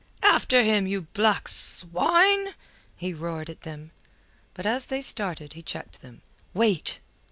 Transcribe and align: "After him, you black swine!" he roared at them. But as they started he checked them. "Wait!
"After 0.23 0.63
him, 0.63 0.87
you 0.87 1.01
black 1.01 1.47
swine!" 1.47 2.55
he 2.97 3.13
roared 3.13 3.51
at 3.51 3.61
them. 3.61 3.91
But 4.55 4.65
as 4.65 4.87
they 4.87 5.03
started 5.03 5.53
he 5.53 5.61
checked 5.61 6.01
them. 6.01 6.23
"Wait! 6.55 7.01